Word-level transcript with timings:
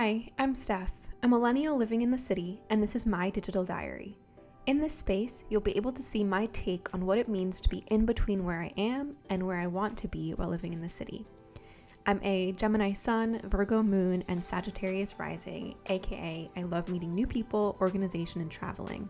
Hi, 0.00 0.30
I'm 0.38 0.54
Steph, 0.54 0.92
a 1.24 1.28
millennial 1.28 1.76
living 1.76 2.02
in 2.02 2.12
the 2.12 2.18
city, 2.18 2.60
and 2.70 2.80
this 2.80 2.94
is 2.94 3.04
my 3.04 3.30
digital 3.30 3.64
diary. 3.64 4.16
In 4.66 4.78
this 4.78 4.94
space, 4.94 5.42
you'll 5.48 5.60
be 5.60 5.76
able 5.76 5.90
to 5.90 6.04
see 6.04 6.22
my 6.22 6.46
take 6.52 6.88
on 6.94 7.04
what 7.04 7.18
it 7.18 7.28
means 7.28 7.60
to 7.60 7.68
be 7.68 7.82
in 7.88 8.06
between 8.06 8.44
where 8.44 8.62
I 8.62 8.72
am 8.76 9.16
and 9.28 9.44
where 9.44 9.58
I 9.58 9.66
want 9.66 9.98
to 9.98 10.06
be 10.06 10.34
while 10.34 10.50
living 10.50 10.72
in 10.72 10.80
the 10.80 10.88
city. 10.88 11.26
I'm 12.06 12.20
a 12.22 12.52
Gemini 12.52 12.92
Sun, 12.92 13.40
Virgo 13.46 13.82
Moon, 13.82 14.22
and 14.28 14.44
Sagittarius 14.44 15.18
Rising, 15.18 15.74
aka 15.86 16.48
I 16.56 16.62
love 16.62 16.88
meeting 16.88 17.12
new 17.12 17.26
people, 17.26 17.76
organization, 17.80 18.40
and 18.40 18.52
traveling. 18.52 19.08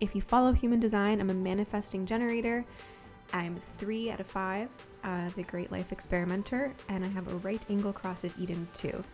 If 0.00 0.14
you 0.14 0.22
follow 0.22 0.54
human 0.54 0.80
design, 0.80 1.20
I'm 1.20 1.28
a 1.28 1.34
manifesting 1.34 2.06
generator. 2.06 2.64
I'm 3.34 3.60
three 3.76 4.10
out 4.10 4.20
of 4.20 4.26
five, 4.26 4.70
uh, 5.04 5.28
the 5.36 5.42
Great 5.42 5.70
Life 5.70 5.92
Experimenter, 5.92 6.72
and 6.88 7.04
I 7.04 7.08
have 7.08 7.30
a 7.30 7.36
right 7.36 7.62
angle 7.68 7.92
cross 7.92 8.24
of 8.24 8.32
Eden 8.38 8.66
too. 8.72 9.04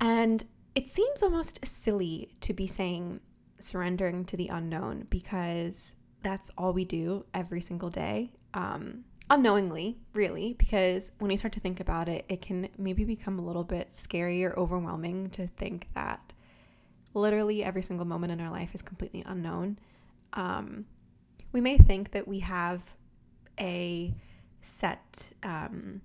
and 0.00 0.44
it 0.74 0.88
seems 0.88 1.22
almost 1.22 1.64
silly 1.64 2.30
to 2.42 2.52
be 2.52 2.66
saying 2.66 3.20
surrendering 3.58 4.24
to 4.26 4.36
the 4.36 4.48
unknown 4.48 5.06
because 5.08 5.96
that's 6.22 6.50
all 6.58 6.72
we 6.72 6.84
do 6.84 7.24
every 7.32 7.60
single 7.60 7.88
day. 7.88 8.32
Um, 8.52 9.04
unknowingly, 9.30 9.98
really, 10.12 10.54
because 10.54 11.12
when 11.18 11.30
you 11.30 11.36
start 11.36 11.52
to 11.54 11.60
think 11.60 11.80
about 11.80 12.08
it, 12.08 12.24
it 12.28 12.42
can 12.42 12.68
maybe 12.78 13.04
become 13.04 13.38
a 13.38 13.42
little 13.42 13.64
bit 13.64 13.94
scary 13.94 14.44
or 14.44 14.58
overwhelming 14.58 15.30
to 15.30 15.46
think 15.46 15.88
that 15.94 16.34
literally 17.14 17.64
every 17.64 17.82
single 17.82 18.06
moment 18.06 18.32
in 18.32 18.40
our 18.40 18.50
life 18.50 18.74
is 18.74 18.82
completely 18.82 19.22
unknown. 19.26 19.78
Um, 20.34 20.84
we 21.52 21.60
may 21.60 21.78
think 21.78 22.10
that 22.12 22.28
we 22.28 22.40
have 22.40 22.82
a 23.58 24.14
set 24.60 25.30
um, 25.42 26.02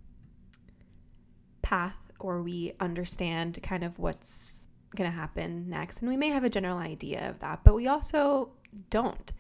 path 1.62 1.98
or 2.24 2.42
we 2.42 2.74
understand 2.80 3.60
kind 3.64 3.84
of 3.84 4.00
what's 4.00 4.68
going 4.96 5.10
to 5.10 5.16
happen 5.16 5.70
next. 5.70 6.00
And 6.00 6.10
we 6.10 6.18
may 6.18 6.30
have 6.30 6.44
a 6.44 6.50
general 6.50 6.78
idea 6.78 7.30
of 7.30 7.40
that, 7.40 7.64
but 7.64 7.76
we 7.76 7.88
also 7.88 8.50
don't. 8.90 9.32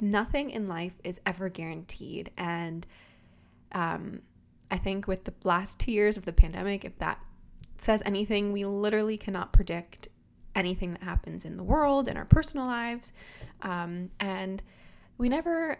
Nothing 0.00 0.50
in 0.50 0.68
life 0.68 0.94
is 1.04 1.20
ever 1.26 1.48
guaranteed. 1.48 2.30
And 2.36 2.86
um, 3.72 4.22
I 4.70 4.78
think 4.78 5.06
with 5.06 5.24
the 5.24 5.34
last 5.44 5.78
two 5.78 5.92
years 5.92 6.16
of 6.16 6.24
the 6.24 6.32
pandemic, 6.32 6.84
if 6.84 6.98
that 6.98 7.20
says 7.78 8.02
anything, 8.04 8.52
we 8.52 8.64
literally 8.64 9.16
cannot 9.16 9.52
predict 9.52 10.08
anything 10.54 10.92
that 10.92 11.02
happens 11.02 11.44
in 11.44 11.56
the 11.56 11.62
world, 11.62 12.08
in 12.08 12.16
our 12.16 12.24
personal 12.24 12.66
lives. 12.66 13.12
Um, 13.62 14.10
and 14.20 14.62
we 15.18 15.28
never 15.28 15.78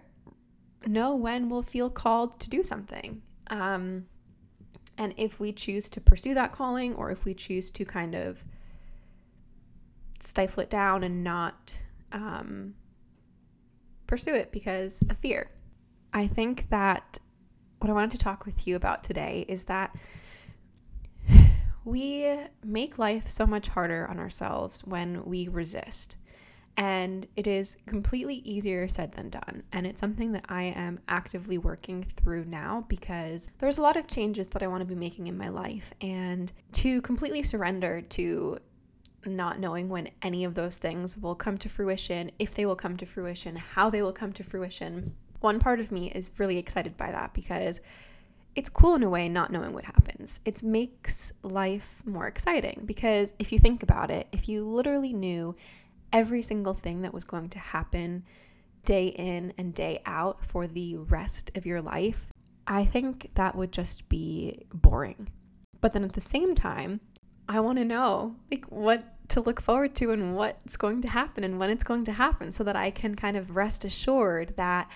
know 0.87 1.15
when 1.15 1.49
we'll 1.49 1.63
feel 1.63 1.91
called 1.91 2.39
to 2.41 2.51
do 2.51 2.63
something. 2.63 3.23
Um, 3.49 4.07
and 4.99 5.15
if 5.17 5.41
we 5.41 5.53
choose 5.53 5.89
to 5.91 6.01
pursue 6.01 6.35
that 6.35 6.53
calling 6.53 6.95
or 6.95 7.11
if 7.11 7.25
we 7.25 7.35
choose 7.35 7.71
to 7.73 7.85
kind 7.85 8.15
of 8.15 8.43
stifle 10.21 10.63
it 10.63 10.71
down 10.71 11.05
and 11.05 11.23
not 11.23 11.79
um, 12.13 12.75
pursue 14.07 14.35
it 14.35 14.53
because 14.53 15.03
of 15.11 15.19
fear. 15.19 15.51
I 16.13 16.27
think 16.27 16.69
that 16.71 17.19
what 17.81 17.91
I 17.91 17.93
wanted 17.93 18.13
to 18.13 18.19
talk 18.19 18.47
with 18.47 18.67
you 18.67 18.77
about 18.77 19.05
today 19.05 19.45
is 19.49 19.65
that 19.65 19.95
we 21.85 22.39
make 22.65 22.99
life 22.99 23.29
so 23.29 23.47
much 23.47 23.69
harder 23.69 24.07
on 24.09 24.19
ourselves 24.19 24.83
when 24.85 25.25
we 25.25 25.49
resist. 25.49 26.17
And 26.77 27.27
it 27.37 27.47
is 27.47 27.77
completely 27.87 28.37
easier 28.37 28.89
said 28.89 29.13
than 29.13 29.31
done. 29.31 29.63
And 29.73 29.87
it's 29.87 30.01
something 30.01 30.33
that 30.33 30.45
I 30.49 30.65
am 30.65 30.99
actively 31.09 31.57
working 31.57 32.03
through 32.03 32.47
now 32.47 32.85
because 32.89 33.49
there's 33.59 33.79
a 33.79 33.83
lot 33.83 33.97
of 33.97 34.09
changes 34.09 34.49
that 34.49 34.63
I 34.63 34.67
want 34.67 34.81
to 34.81 34.87
be 34.87 34.97
making 34.97 35.29
in 35.29 35.39
my 35.39 35.49
life. 35.49 35.93
And 36.01 36.53
to 36.73 37.01
completely 37.03 37.43
surrender 37.43 38.01
to 38.01 38.59
not 39.27 39.59
knowing 39.59 39.89
when 39.89 40.11
any 40.23 40.45
of 40.45 40.55
those 40.55 40.77
things 40.77 41.17
will 41.17 41.35
come 41.35 41.59
to 41.59 41.69
fruition, 41.69 42.31
if 42.39 42.55
they 42.55 42.67
will 42.67 42.77
come 42.77 42.97
to 42.97 43.07
fruition, 43.07 43.57
how 43.57 43.89
they 43.89 44.03
will 44.03 44.13
come 44.13 44.33
to 44.33 44.43
fruition. 44.43 45.15
One 45.41 45.61
part 45.61 45.81
of 45.81 45.93
me 45.93 46.11
is 46.11 46.33
really 46.39 46.59
excited 46.59 46.97
by 46.97 47.13
that 47.13 47.35
because 47.35 47.81
it's 48.55 48.69
cool 48.69 48.95
in 48.95 49.03
a 49.03 49.09
way 49.09 49.29
not 49.29 49.51
knowing 49.51 49.73
what 49.73 49.85
happens. 49.85 50.41
It 50.45 50.63
makes 50.63 51.33
life 51.43 52.03
more 52.05 52.27
exciting 52.27 52.83
because 52.87 53.33
if 53.39 53.53
you 53.53 53.59
think 53.59 53.83
about 53.83 54.11
it, 54.11 54.29
if 54.33 54.49
you 54.49 54.69
literally 54.69 55.13
knew 55.13 55.57
every 56.15 56.41
single 56.41 56.73
thing 56.73 57.03
that 57.03 57.13
was 57.13 57.25
going 57.25 57.51
to 57.51 57.59
happen 57.59 58.25
day 58.87 59.09
in 59.09 59.53
and 59.59 59.75
day 59.75 60.01
out 60.07 60.43
for 60.43 60.67
the 60.67 60.97
rest 60.97 61.51
of 61.57 61.67
your 61.67 61.83
life, 61.83 62.29
I 62.67 62.85
think 62.85 63.31
that 63.35 63.57
would 63.57 63.73
just 63.73 64.09
be 64.09 64.65
boring. 64.73 65.29
But 65.81 65.93
then 65.93 66.05
at 66.05 66.13
the 66.13 66.21
same 66.21 66.55
time, 66.55 67.01
I 67.49 67.61
want 67.61 67.79
to 67.79 67.85
know 67.85 68.37
like 68.51 68.65
what 68.67 69.05
to 69.29 69.41
look 69.41 69.61
forward 69.61 69.95
to 69.97 70.13
and 70.13 70.37
what's 70.37 70.77
going 70.77 71.03
to 71.03 71.09
happen 71.09 71.45
and 71.45 71.59
when 71.59 71.71
it's 71.71 71.85
going 71.85 72.05
to 72.05 72.13
happen 72.13 72.53
so 72.53 72.65
that 72.65 72.77
I 72.77 72.91
can 72.91 73.17
kind 73.17 73.37
of 73.37 73.57
rest 73.57 73.85
assured 73.85 74.55
that 74.57 74.89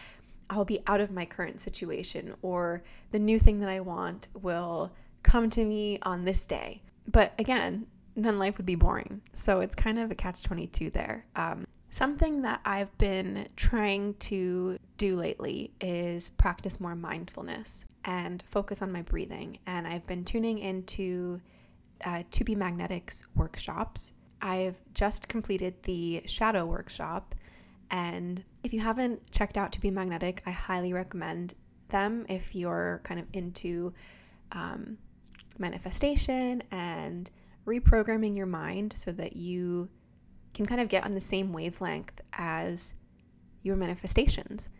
I'll 0.48 0.64
be 0.64 0.80
out 0.86 1.00
of 1.00 1.10
my 1.10 1.26
current 1.26 1.60
situation 1.60 2.34
or 2.40 2.82
the 3.10 3.18
new 3.18 3.38
thing 3.38 3.60
that 3.60 3.68
I 3.68 3.80
want 3.80 4.28
will 4.40 4.92
come 5.22 5.50
to 5.50 5.64
me 5.64 5.98
on 6.02 6.24
this 6.24 6.46
day. 6.46 6.80
But 7.06 7.32
again, 7.38 7.86
then 8.24 8.38
life 8.38 8.56
would 8.56 8.66
be 8.66 8.74
boring. 8.74 9.20
So 9.32 9.60
it's 9.60 9.74
kind 9.74 9.98
of 9.98 10.10
a 10.10 10.14
catch 10.14 10.42
22 10.42 10.90
there. 10.90 11.24
Um, 11.36 11.66
something 11.90 12.42
that 12.42 12.60
I've 12.64 12.96
been 12.98 13.46
trying 13.56 14.14
to 14.14 14.78
do 14.96 15.16
lately 15.16 15.72
is 15.80 16.30
practice 16.30 16.80
more 16.80 16.96
mindfulness 16.96 17.84
and 18.04 18.42
focus 18.42 18.82
on 18.82 18.92
my 18.92 19.02
breathing. 19.02 19.58
And 19.66 19.86
I've 19.86 20.06
been 20.06 20.24
tuning 20.24 20.58
into 20.58 21.40
uh, 22.04 22.22
To 22.30 22.44
Be 22.44 22.54
Magnetic's 22.54 23.24
workshops. 23.34 24.12
I've 24.40 24.76
just 24.94 25.28
completed 25.28 25.74
the 25.82 26.22
shadow 26.26 26.66
workshop. 26.66 27.34
And 27.90 28.42
if 28.64 28.72
you 28.72 28.80
haven't 28.80 29.30
checked 29.30 29.56
out 29.56 29.72
To 29.72 29.80
Be 29.80 29.90
Magnetic, 29.90 30.42
I 30.46 30.50
highly 30.50 30.92
recommend 30.92 31.54
them 31.88 32.26
if 32.28 32.54
you're 32.54 33.00
kind 33.04 33.18
of 33.18 33.26
into 33.32 33.92
um, 34.52 34.98
manifestation 35.58 36.62
and 36.70 37.30
reprogramming 37.68 38.36
your 38.36 38.46
mind 38.46 38.94
so 38.96 39.12
that 39.12 39.36
you 39.36 39.88
can 40.54 40.66
kind 40.66 40.80
of 40.80 40.88
get 40.88 41.04
on 41.04 41.14
the 41.14 41.20
same 41.20 41.52
wavelength 41.52 42.20
as 42.32 42.94
your 43.62 43.76
manifestations. 43.76 44.70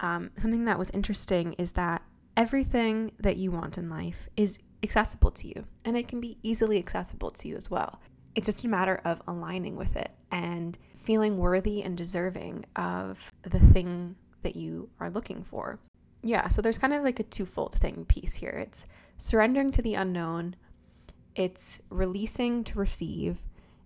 Um, 0.00 0.30
something 0.38 0.64
that 0.64 0.78
was 0.78 0.90
interesting 0.90 1.52
is 1.54 1.72
that 1.72 2.02
everything 2.36 3.12
that 3.20 3.36
you 3.36 3.50
want 3.50 3.78
in 3.78 3.90
life 3.90 4.28
is 4.36 4.58
accessible 4.82 5.30
to 5.32 5.48
you, 5.48 5.64
and 5.84 5.96
it 5.96 6.08
can 6.08 6.20
be 6.20 6.38
easily 6.42 6.78
accessible 6.78 7.30
to 7.30 7.48
you 7.48 7.56
as 7.56 7.70
well. 7.70 8.00
It's 8.34 8.46
just 8.46 8.64
a 8.64 8.68
matter 8.68 9.00
of 9.04 9.20
aligning 9.26 9.76
with 9.76 9.96
it 9.96 10.12
and 10.30 10.78
feeling 10.94 11.36
worthy 11.36 11.82
and 11.82 11.96
deserving 11.96 12.64
of 12.76 13.32
the 13.42 13.58
thing 13.58 14.14
that 14.42 14.54
you 14.54 14.88
are 15.00 15.10
looking 15.10 15.42
for. 15.42 15.78
Yeah, 16.22 16.48
so 16.48 16.62
there's 16.62 16.78
kind 16.78 16.94
of 16.94 17.02
like 17.02 17.20
a 17.20 17.24
twofold 17.24 17.74
thing 17.74 18.04
piece 18.06 18.34
here. 18.34 18.50
It's 18.50 18.86
surrendering 19.18 19.72
to 19.72 19.82
the 19.82 19.94
unknown 19.94 20.56
it's 21.38 21.80
releasing 21.88 22.64
to 22.64 22.78
receive, 22.78 23.38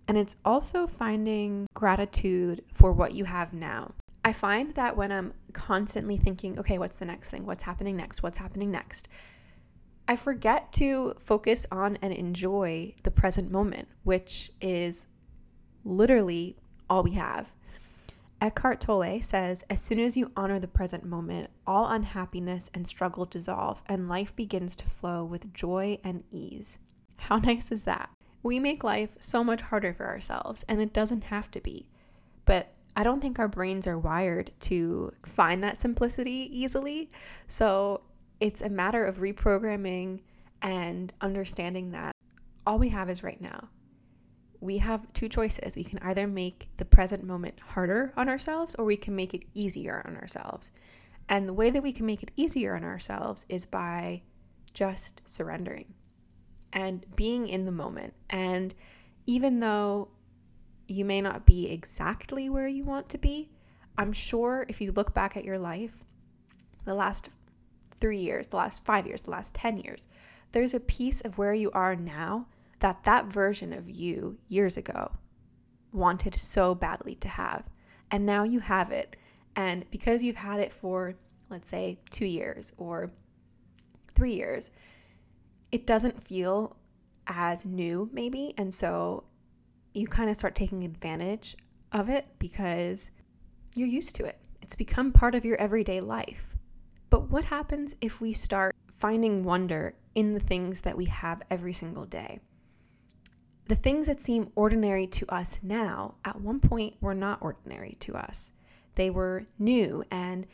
and 0.08 0.16
it's 0.16 0.36
also 0.42 0.86
finding 0.86 1.66
gratitude 1.74 2.64
for 2.72 2.92
what 2.92 3.12
you 3.12 3.26
have 3.26 3.52
now. 3.52 3.92
I 4.24 4.32
find 4.32 4.74
that 4.74 4.96
when 4.96 5.12
I'm 5.12 5.34
constantly 5.52 6.16
thinking, 6.16 6.58
okay, 6.58 6.78
what's 6.78 6.96
the 6.96 7.04
next 7.04 7.28
thing? 7.28 7.44
What's 7.44 7.62
happening 7.62 7.94
next? 7.94 8.22
What's 8.22 8.38
happening 8.38 8.70
next? 8.70 9.10
I 10.08 10.16
forget 10.16 10.72
to 10.74 11.14
focus 11.20 11.66
on 11.70 11.98
and 12.00 12.12
enjoy 12.12 12.94
the 13.02 13.10
present 13.10 13.50
moment, 13.50 13.86
which 14.04 14.50
is 14.62 15.06
literally 15.84 16.56
all 16.88 17.02
we 17.02 17.12
have. 17.12 17.52
Eckhart 18.40 18.80
Tolle 18.80 19.20
says, 19.20 19.62
As 19.68 19.82
soon 19.82 20.00
as 20.00 20.16
you 20.16 20.32
honor 20.36 20.58
the 20.58 20.68
present 20.68 21.04
moment, 21.04 21.50
all 21.66 21.88
unhappiness 21.88 22.70
and 22.72 22.86
struggle 22.86 23.26
dissolve, 23.26 23.82
and 23.86 24.08
life 24.08 24.34
begins 24.34 24.74
to 24.76 24.88
flow 24.88 25.22
with 25.22 25.52
joy 25.52 25.98
and 26.02 26.24
ease. 26.32 26.78
How 27.22 27.36
nice 27.38 27.70
is 27.70 27.84
that? 27.84 28.10
We 28.42 28.58
make 28.58 28.82
life 28.82 29.16
so 29.20 29.44
much 29.44 29.62
harder 29.62 29.94
for 29.94 30.06
ourselves, 30.06 30.64
and 30.68 30.80
it 30.80 30.92
doesn't 30.92 31.24
have 31.24 31.50
to 31.52 31.60
be. 31.60 31.86
But 32.44 32.74
I 32.96 33.04
don't 33.04 33.20
think 33.20 33.38
our 33.38 33.48
brains 33.48 33.86
are 33.86 33.98
wired 33.98 34.50
to 34.60 35.12
find 35.24 35.62
that 35.62 35.78
simplicity 35.78 36.48
easily. 36.50 37.10
So 37.46 38.02
it's 38.40 38.60
a 38.60 38.68
matter 38.68 39.06
of 39.06 39.18
reprogramming 39.18 40.20
and 40.60 41.12
understanding 41.20 41.92
that 41.92 42.14
all 42.66 42.78
we 42.78 42.88
have 42.88 43.08
is 43.08 43.22
right 43.22 43.40
now. 43.40 43.68
We 44.60 44.78
have 44.78 45.12
two 45.12 45.28
choices. 45.28 45.76
We 45.76 45.84
can 45.84 46.00
either 46.00 46.26
make 46.26 46.68
the 46.76 46.84
present 46.84 47.24
moment 47.24 47.58
harder 47.60 48.12
on 48.16 48.28
ourselves 48.28 48.74
or 48.74 48.84
we 48.84 48.96
can 48.96 49.14
make 49.14 49.32
it 49.32 49.44
easier 49.54 50.02
on 50.06 50.16
ourselves. 50.16 50.72
And 51.28 51.48
the 51.48 51.54
way 51.54 51.70
that 51.70 51.82
we 51.82 51.92
can 51.92 52.06
make 52.06 52.22
it 52.22 52.32
easier 52.36 52.74
on 52.74 52.84
ourselves 52.84 53.46
is 53.48 53.64
by 53.64 54.22
just 54.74 55.22
surrendering 55.24 55.94
and 56.72 57.04
being 57.16 57.48
in 57.48 57.64
the 57.64 57.72
moment. 57.72 58.14
And 58.30 58.74
even 59.26 59.60
though 59.60 60.08
you 60.92 61.04
may 61.04 61.20
not 61.20 61.46
be 61.46 61.70
exactly 61.70 62.48
where 62.48 62.68
you 62.68 62.84
want 62.84 63.08
to 63.08 63.18
be. 63.18 63.48
I'm 63.96 64.12
sure 64.12 64.66
if 64.68 64.80
you 64.80 64.92
look 64.92 65.14
back 65.14 65.36
at 65.36 65.44
your 65.44 65.58
life, 65.58 66.04
the 66.84 66.94
last 66.94 67.30
three 68.00 68.18
years, 68.18 68.48
the 68.48 68.56
last 68.56 68.84
five 68.84 69.06
years, 69.06 69.22
the 69.22 69.30
last 69.30 69.54
10 69.54 69.78
years, 69.78 70.06
there's 70.52 70.74
a 70.74 70.80
piece 70.80 71.20
of 71.22 71.38
where 71.38 71.54
you 71.54 71.70
are 71.72 71.96
now 71.96 72.46
that 72.80 73.04
that 73.04 73.26
version 73.26 73.72
of 73.72 73.88
you 73.88 74.36
years 74.48 74.76
ago 74.76 75.10
wanted 75.92 76.34
so 76.34 76.74
badly 76.74 77.14
to 77.16 77.28
have. 77.28 77.68
And 78.10 78.26
now 78.26 78.44
you 78.44 78.60
have 78.60 78.90
it. 78.90 79.16
And 79.56 79.88
because 79.90 80.22
you've 80.22 80.36
had 80.36 80.60
it 80.60 80.72
for, 80.72 81.14
let's 81.48 81.68
say, 81.68 82.00
two 82.10 82.26
years 82.26 82.72
or 82.76 83.10
three 84.14 84.34
years, 84.34 84.72
it 85.72 85.86
doesn't 85.86 86.22
feel 86.22 86.76
as 87.26 87.64
new, 87.64 88.08
maybe. 88.12 88.54
And 88.58 88.72
so 88.72 89.24
you 89.94 90.06
kind 90.06 90.30
of 90.30 90.36
start 90.36 90.54
taking 90.54 90.84
advantage 90.84 91.56
of 91.92 92.08
it 92.08 92.26
because 92.38 93.10
you're 93.74 93.88
used 93.88 94.14
to 94.16 94.24
it. 94.24 94.38
It's 94.60 94.76
become 94.76 95.12
part 95.12 95.34
of 95.34 95.44
your 95.44 95.56
everyday 95.56 96.00
life. 96.00 96.56
But 97.10 97.30
what 97.30 97.44
happens 97.44 97.96
if 98.00 98.20
we 98.20 98.32
start 98.32 98.76
finding 98.88 99.44
wonder 99.44 99.94
in 100.14 100.34
the 100.34 100.40
things 100.40 100.82
that 100.82 100.96
we 100.96 101.06
have 101.06 101.42
every 101.50 101.72
single 101.72 102.04
day? 102.04 102.40
The 103.66 103.74
things 103.76 104.06
that 104.06 104.20
seem 104.20 104.50
ordinary 104.54 105.06
to 105.08 105.26
us 105.34 105.58
now, 105.62 106.14
at 106.24 106.40
one 106.40 106.60
point, 106.60 106.94
were 107.00 107.14
not 107.14 107.40
ordinary 107.40 107.96
to 108.00 108.16
us. 108.16 108.52
They 108.94 109.08
were 109.08 109.46
new. 109.58 110.04
And 110.10 110.46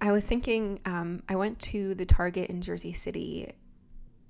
I 0.00 0.12
was 0.12 0.26
thinking, 0.26 0.80
um, 0.84 1.22
I 1.28 1.36
went 1.36 1.58
to 1.60 1.94
the 1.94 2.04
Target 2.04 2.50
in 2.50 2.60
Jersey 2.60 2.92
City 2.92 3.52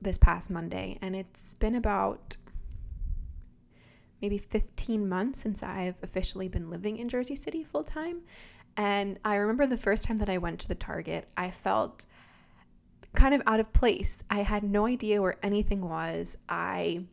this 0.03 0.19
past 0.19 0.51
Monday, 0.51 0.99
and 1.01 1.15
it's 1.17 1.55
been 1.55 1.75
about 1.75 2.37
maybe 4.21 4.39
15 4.39 5.09
months 5.09 5.41
since 5.41 5.63
I've 5.63 5.97
officially 6.03 6.49
been 6.49 6.71
living 6.71 6.99
in 6.99 7.09
Jersey 7.09 7.37
City 7.37 7.65
full 7.65 7.83
time. 7.83 8.23
And 8.77 9.19
I 9.25 9.35
remember 9.35 9.67
the 9.67 9.77
first 9.77 10.05
time 10.05 10.17
that 10.19 10.31
I 10.31 10.39
went 10.39 10.61
to 10.61 10.69
the 10.69 10.75
Target, 10.75 11.29
I 11.37 11.51
felt 11.51 12.07
kind 13.15 13.35
of 13.35 13.43
out 13.47 13.61
of 13.61 13.73
place. 13.73 14.23
I 14.31 14.41
had 14.41 14.63
no 14.63 14.87
idea 14.87 15.21
where 15.21 15.37
anything 15.43 15.87
was. 15.87 16.39
I 16.49 17.05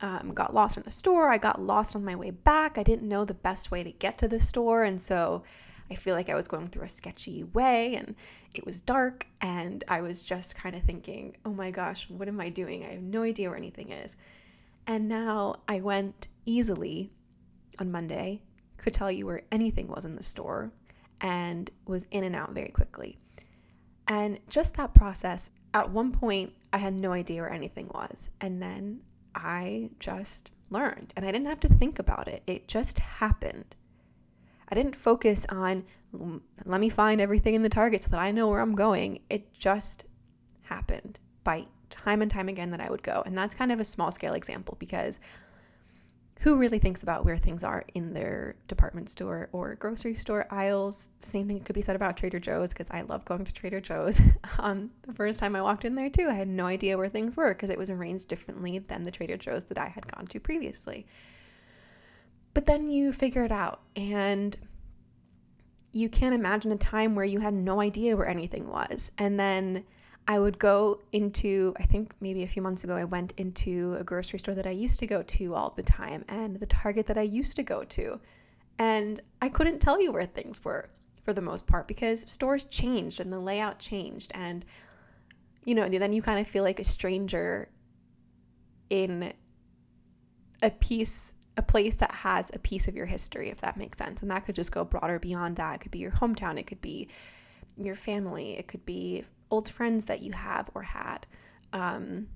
um, 0.00 0.32
got 0.34 0.54
lost 0.54 0.76
in 0.76 0.82
the 0.82 0.90
store. 0.90 1.30
I 1.30 1.38
got 1.38 1.60
lost 1.60 1.94
on 1.94 2.04
my 2.04 2.16
way 2.16 2.30
back. 2.30 2.78
I 2.78 2.82
didn't 2.82 3.08
know 3.08 3.24
the 3.24 3.34
best 3.34 3.70
way 3.70 3.82
to 3.82 3.92
get 3.92 4.18
to 4.18 4.28
the 4.28 4.40
store. 4.40 4.84
And 4.84 5.00
so 5.00 5.44
I 5.90 5.94
feel 5.94 6.14
like 6.14 6.28
I 6.28 6.34
was 6.34 6.48
going 6.48 6.68
through 6.68 6.84
a 6.84 6.88
sketchy 6.88 7.44
way 7.44 7.96
and 7.96 8.14
it 8.54 8.64
was 8.64 8.80
dark. 8.80 9.26
And 9.40 9.82
I 9.88 10.00
was 10.00 10.22
just 10.22 10.54
kind 10.54 10.76
of 10.76 10.82
thinking, 10.84 11.36
oh 11.44 11.52
my 11.52 11.70
gosh, 11.70 12.08
what 12.08 12.28
am 12.28 12.40
I 12.40 12.48
doing? 12.48 12.84
I 12.84 12.92
have 12.92 13.02
no 13.02 13.22
idea 13.22 13.48
where 13.48 13.58
anything 13.58 13.90
is. 13.90 14.16
And 14.86 15.08
now 15.08 15.56
I 15.68 15.80
went 15.80 16.28
easily 16.46 17.10
on 17.78 17.90
Monday, 17.90 18.42
could 18.76 18.92
tell 18.92 19.10
you 19.10 19.26
where 19.26 19.42
anything 19.52 19.88
was 19.88 20.04
in 20.04 20.16
the 20.16 20.22
store, 20.22 20.72
and 21.20 21.70
was 21.86 22.06
in 22.10 22.24
and 22.24 22.34
out 22.34 22.52
very 22.52 22.70
quickly. 22.70 23.18
And 24.08 24.38
just 24.48 24.74
that 24.76 24.94
process, 24.94 25.50
at 25.74 25.90
one 25.90 26.12
point, 26.12 26.52
I 26.72 26.78
had 26.78 26.94
no 26.94 27.12
idea 27.12 27.42
where 27.42 27.52
anything 27.52 27.88
was. 27.94 28.30
And 28.40 28.60
then 28.60 29.00
I 29.34 29.90
just 30.00 30.50
learned, 30.70 31.12
and 31.16 31.24
I 31.24 31.30
didn't 31.30 31.46
have 31.46 31.60
to 31.60 31.68
think 31.68 31.98
about 31.98 32.28
it, 32.28 32.42
it 32.46 32.68
just 32.68 32.98
happened. 32.98 33.76
I 34.70 34.74
didn't 34.74 34.96
focus 34.96 35.46
on, 35.48 35.84
let 36.64 36.80
me 36.80 36.88
find 36.88 37.20
everything 37.20 37.54
in 37.54 37.62
the 37.62 37.68
target 37.68 38.02
so 38.02 38.10
that 38.10 38.20
I 38.20 38.30
know 38.30 38.48
where 38.48 38.60
I'm 38.60 38.74
going. 38.74 39.20
It 39.28 39.52
just 39.52 40.04
happened 40.62 41.18
by 41.44 41.66
time 41.90 42.22
and 42.22 42.30
time 42.30 42.48
again 42.48 42.70
that 42.70 42.80
I 42.80 42.90
would 42.90 43.02
go. 43.02 43.22
And 43.26 43.36
that's 43.36 43.54
kind 43.54 43.72
of 43.72 43.80
a 43.80 43.84
small 43.84 44.10
scale 44.10 44.34
example 44.34 44.76
because 44.78 45.20
who 46.40 46.56
really 46.56 46.78
thinks 46.78 47.02
about 47.02 47.26
where 47.26 47.36
things 47.36 47.62
are 47.62 47.84
in 47.92 48.14
their 48.14 48.54
department 48.66 49.10
store 49.10 49.50
or 49.52 49.74
grocery 49.74 50.14
store 50.14 50.46
aisles? 50.50 51.10
Same 51.18 51.46
thing 51.46 51.60
could 51.60 51.74
be 51.74 51.82
said 51.82 51.96
about 51.96 52.16
Trader 52.16 52.38
Joe's 52.38 52.70
because 52.70 52.90
I 52.90 53.02
love 53.02 53.26
going 53.26 53.44
to 53.44 53.52
Trader 53.52 53.80
Joe's. 53.80 54.18
um, 54.58 54.90
the 55.02 55.12
first 55.12 55.38
time 55.38 55.54
I 55.54 55.60
walked 55.60 55.84
in 55.84 55.94
there 55.94 56.08
too, 56.08 56.28
I 56.30 56.34
had 56.34 56.48
no 56.48 56.64
idea 56.64 56.96
where 56.96 57.10
things 57.10 57.36
were 57.36 57.52
because 57.52 57.68
it 57.68 57.76
was 57.76 57.90
arranged 57.90 58.28
differently 58.28 58.78
than 58.78 59.04
the 59.04 59.10
Trader 59.10 59.36
Joe's 59.36 59.64
that 59.64 59.76
I 59.76 59.88
had 59.88 60.10
gone 60.10 60.26
to 60.28 60.40
previously. 60.40 61.06
But 62.52 62.66
then 62.66 62.90
you 62.90 63.12
figure 63.12 63.44
it 63.44 63.52
out 63.52 63.80
and 63.96 64.56
you 65.92 66.08
can't 66.08 66.34
imagine 66.34 66.72
a 66.72 66.76
time 66.76 67.14
where 67.14 67.24
you 67.24 67.40
had 67.40 67.54
no 67.54 67.80
idea 67.80 68.16
where 68.16 68.28
anything 68.28 68.68
was. 68.68 69.12
And 69.18 69.38
then 69.38 69.84
I 70.28 70.38
would 70.38 70.58
go 70.58 71.00
into, 71.12 71.74
I 71.78 71.84
think 71.84 72.14
maybe 72.20 72.42
a 72.42 72.48
few 72.48 72.62
months 72.62 72.84
ago, 72.84 72.94
I 72.94 73.04
went 73.04 73.32
into 73.36 73.96
a 73.98 74.04
grocery 74.04 74.38
store 74.38 74.54
that 74.54 74.66
I 74.66 74.70
used 74.70 74.98
to 75.00 75.06
go 75.06 75.22
to 75.22 75.54
all 75.54 75.70
the 75.70 75.82
time 75.82 76.24
and 76.28 76.56
the 76.56 76.66
Target 76.66 77.06
that 77.06 77.18
I 77.18 77.22
used 77.22 77.56
to 77.56 77.62
go 77.62 77.84
to. 77.84 78.20
And 78.78 79.20
I 79.42 79.48
couldn't 79.48 79.80
tell 79.80 80.00
you 80.00 80.12
where 80.12 80.26
things 80.26 80.64
were 80.64 80.90
for 81.24 81.32
the 81.32 81.40
most 81.40 81.66
part 81.66 81.88
because 81.88 82.30
stores 82.30 82.64
changed 82.64 83.20
and 83.20 83.32
the 83.32 83.40
layout 83.40 83.78
changed. 83.78 84.30
And, 84.34 84.64
you 85.64 85.74
know, 85.74 85.88
then 85.88 86.12
you 86.12 86.22
kind 86.22 86.40
of 86.40 86.46
feel 86.46 86.64
like 86.64 86.78
a 86.78 86.84
stranger 86.84 87.68
in 88.88 89.32
a 90.62 90.70
piece 90.70 91.32
a 91.60 91.62
place 91.62 91.96
that 91.96 92.10
has 92.10 92.50
a 92.54 92.58
piece 92.58 92.88
of 92.88 92.96
your 92.96 93.04
history, 93.04 93.50
if 93.50 93.60
that 93.60 93.76
makes 93.76 93.98
sense. 93.98 94.22
And 94.22 94.30
that 94.30 94.46
could 94.46 94.54
just 94.54 94.72
go 94.72 94.82
broader 94.82 95.18
beyond 95.18 95.56
that. 95.56 95.74
It 95.74 95.80
could 95.82 95.90
be 95.90 95.98
your 95.98 96.10
hometown, 96.10 96.58
it 96.58 96.66
could 96.66 96.80
be 96.80 97.08
your 97.76 97.94
family, 97.94 98.56
it 98.58 98.66
could 98.66 98.84
be 98.86 99.24
old 99.50 99.68
friends 99.68 100.06
that 100.06 100.22
you 100.22 100.32
have 100.32 100.70
or 100.74 100.82
had. 100.82 101.26
Um, 101.74 102.28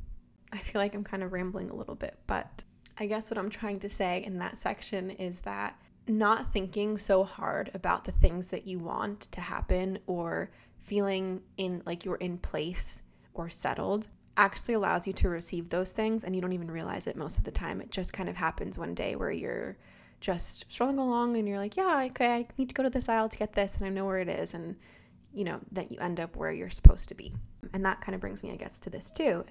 I 0.52 0.59
feel 0.59 0.78
like 0.81 0.95
I'm 0.95 1.04
kind 1.04 1.23
of 1.23 1.33
rambling 1.33 1.71
a 1.71 1.75
little 1.75 1.95
bit, 1.95 2.19
but 2.26 2.64
I 2.99 3.07
guess 3.07 3.31
what 3.31 3.38
I'm 3.38 3.49
trying 3.49 3.81
to 3.81 3.88
say 3.88 4.23
in 4.25 4.38
that 4.38 4.59
section 4.59 5.11
is 5.11 5.40
that 5.40 5.81
not 6.07 6.52
thinking 6.52 6.99
so 6.99 7.25
hard 7.25 7.71
about 7.73 8.04
the 8.04 8.12
things 8.12 8.49
that 8.49 8.66
you 8.66 8.78
want 8.78 9.23
to 9.33 9.40
happen 9.40 9.99
or 10.07 10.50
feeling 10.81 11.40
in 11.57 11.83
like 11.87 12.04
you're 12.04 12.16
in 12.16 12.37
place 12.37 13.02
or 13.33 13.49
settled 13.49 14.07
actually 14.37 14.75
allows 14.75 15.07
you 15.07 15.12
to 15.12 15.29
receive 15.29 15.69
those 15.69 15.93
things 15.93 16.25
and 16.25 16.35
you 16.35 16.43
don't 16.43 16.53
even 16.53 16.71
realize 16.71 17.07
it 17.07 17.17
most 17.17 17.38
of 17.38 17.45
the 17.45 17.50
time. 17.50 17.81
It 17.81 17.91
just 17.91 18.12
kind 18.12 18.29
of 18.29 18.37
happens 18.37 18.79
one 18.79 18.95
day 18.95 19.17
where 19.17 19.31
you're 19.31 19.76
just 20.21 20.71
strolling 20.71 20.99
along 20.99 21.37
and 21.37 21.47
you're 21.47 21.59
like, 21.59 21.76
yeah, 21.76 22.05
okay, 22.11 22.35
I 22.35 22.47
need 22.57 22.69
to 22.69 22.75
go 22.75 22.83
to 22.83 22.91
this 22.91 23.09
aisle 23.09 23.29
to 23.29 23.38
get 23.38 23.53
this 23.53 23.76
and 23.76 23.85
I 23.85 23.91
know 23.91 24.07
where 24.07 24.19
it 24.19 24.29
is. 24.29 24.55
And 24.55 24.76
you 25.35 25.45
know, 25.45 25.61
that 25.73 25.91
you 25.91 25.99
end 25.99 26.21
up 26.21 26.37
where 26.37 26.53
you're 26.53 26.71
supposed 26.71 27.09
to 27.09 27.14
be. 27.14 27.33
And 27.73 27.85
that 27.85 28.00
kind 28.00 28.14
of 28.14 28.21
brings 28.21 28.43
me, 28.43 28.53
I 28.53 28.57
guess, 28.57 28.79
to 28.81 28.91
this 28.91 29.11
too. 29.11 29.45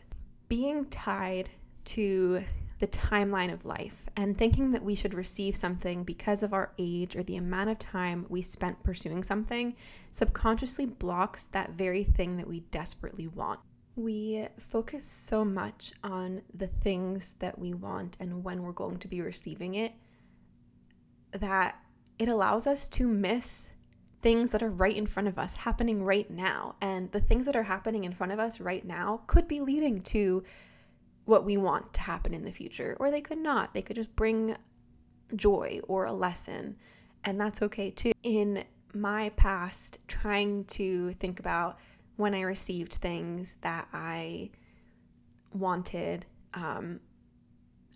Being 0.47 0.85
tied 0.85 1.49
to 1.85 2.43
the 2.79 2.87
timeline 2.87 3.51
of 3.51 3.65
life 3.65 4.07
and 4.15 4.37
thinking 4.37 4.71
that 4.71 4.83
we 4.83 4.95
should 4.95 5.13
receive 5.13 5.55
something 5.55 6.03
because 6.03 6.41
of 6.41 6.53
our 6.53 6.71
age 6.77 7.15
or 7.15 7.23
the 7.23 7.35
amount 7.35 7.69
of 7.69 7.79
time 7.79 8.25
we 8.29 8.41
spent 8.41 8.81
pursuing 8.83 9.23
something 9.23 9.75
subconsciously 10.11 10.85
blocks 10.85 11.45
that 11.45 11.71
very 11.71 12.03
thing 12.03 12.37
that 12.37 12.47
we 12.47 12.61
desperately 12.71 13.27
want. 13.27 13.59
We 13.95 14.47
focus 14.57 15.05
so 15.05 15.45
much 15.45 15.93
on 16.03 16.41
the 16.53 16.67
things 16.67 17.35
that 17.39 17.57
we 17.57 17.73
want 17.73 18.17
and 18.19 18.43
when 18.43 18.63
we're 18.63 18.71
going 18.71 18.97
to 18.99 19.07
be 19.07 19.21
receiving 19.21 19.75
it 19.75 19.93
that 21.31 21.75
it 22.19 22.27
allows 22.27 22.67
us 22.67 22.87
to 22.89 23.07
miss 23.07 23.71
things 24.21 24.51
that 24.51 24.63
are 24.63 24.69
right 24.69 24.95
in 24.95 25.05
front 25.05 25.27
of 25.27 25.37
us 25.37 25.55
happening 25.55 26.03
right 26.03 26.29
now. 26.31 26.75
And 26.81 27.11
the 27.11 27.19
things 27.19 27.45
that 27.45 27.55
are 27.55 27.63
happening 27.63 28.05
in 28.05 28.13
front 28.13 28.31
of 28.31 28.39
us 28.39 28.59
right 28.59 28.85
now 28.85 29.21
could 29.27 29.47
be 29.47 29.59
leading 29.59 30.01
to 30.03 30.43
what 31.25 31.45
we 31.45 31.57
want 31.57 31.93
to 31.93 32.01
happen 32.01 32.33
in 32.33 32.43
the 32.43 32.51
future, 32.51 32.97
or 32.99 33.11
they 33.11 33.21
could 33.21 33.37
not. 33.37 33.73
They 33.73 33.81
could 33.81 33.95
just 33.95 34.15
bring 34.15 34.55
joy 35.35 35.79
or 35.87 36.05
a 36.05 36.13
lesson, 36.13 36.75
and 37.23 37.39
that's 37.39 37.61
okay 37.61 37.91
too. 37.91 38.11
In 38.23 38.63
my 38.93 39.29
past, 39.31 39.99
trying 40.07 40.65
to 40.65 41.13
think 41.13 41.39
about 41.39 41.77
when 42.15 42.33
I 42.33 42.41
received 42.41 42.95
things 42.95 43.57
that 43.61 43.87
I 43.93 44.51
wanted, 45.53 46.25
um, 46.53 46.99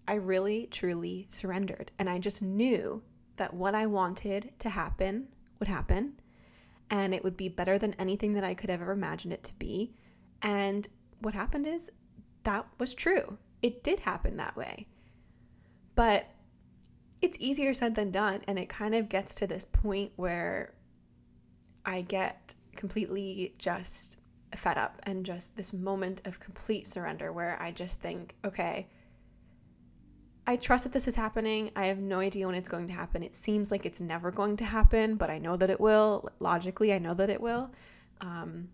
I 0.07 0.15
really 0.15 0.67
truly 0.71 1.27
surrendered. 1.29 1.91
And 1.99 2.09
I 2.09 2.17
just 2.19 2.41
knew 2.41 3.01
that 3.37 3.53
what 3.53 3.75
I 3.75 3.85
wanted 3.85 4.51
to 4.59 4.69
happen 4.69 5.27
would 5.59 5.67
happen 5.67 6.13
and 6.89 7.13
it 7.13 7.23
would 7.23 7.37
be 7.37 7.49
better 7.49 7.77
than 7.77 7.93
anything 7.95 8.33
that 8.33 8.43
I 8.43 8.53
could 8.53 8.69
have 8.69 8.81
ever 8.81 8.93
imagined 8.93 9.33
it 9.33 9.43
to 9.43 9.53
be. 9.55 9.93
And 10.41 10.87
what 11.19 11.33
happened 11.33 11.67
is 11.67 11.91
that 12.43 12.65
was 12.79 12.93
true. 12.93 13.37
It 13.61 13.83
did 13.83 13.99
happen 13.99 14.37
that 14.37 14.55
way. 14.55 14.87
But 15.95 16.27
it's 17.21 17.37
easier 17.39 17.73
said 17.73 17.95
than 17.95 18.11
done. 18.11 18.41
And 18.47 18.57
it 18.57 18.69
kind 18.69 18.95
of 18.95 19.09
gets 19.09 19.35
to 19.35 19.47
this 19.47 19.65
point 19.65 20.11
where 20.15 20.73
I 21.85 22.01
get 22.01 22.53
completely 22.77 23.53
just 23.57 24.21
fed 24.55 24.77
up 24.77 25.01
and 25.03 25.25
just 25.25 25.57
this 25.57 25.73
moment 25.73 26.21
of 26.25 26.39
complete 26.39 26.87
surrender 26.87 27.33
where 27.33 27.61
I 27.61 27.71
just 27.71 27.99
think, 27.99 28.35
okay, 28.45 28.87
I 30.49 30.55
trust 30.55 30.85
that 30.85 30.93
this 30.93 31.09
is 31.09 31.15
happening. 31.15 31.71
I 31.75 31.87
have 31.87 31.99
no 31.99 32.19
idea 32.19 32.47
when 32.47 32.55
it's 32.55 32.69
going 32.69 32.87
to 32.87 32.93
happen. 32.93 33.21
It 33.21 33.35
seems 33.35 33.69
like 33.69 33.85
it's 33.85 33.99
never 33.99 34.31
going 34.31 34.55
to 34.57 34.65
happen, 34.65 35.15
but 35.15 35.29
I 35.29 35.39
know 35.39 35.57
that 35.57 35.69
it 35.69 35.81
will. 35.81 36.29
Logically, 36.39 36.93
I 36.93 36.99
know 36.99 37.13
that 37.15 37.29
it 37.29 37.41
will. 37.41 37.69
Um, 38.21 38.69